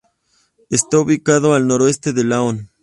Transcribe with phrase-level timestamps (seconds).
[0.71, 2.71] Está ubicada a al noreste de Laon.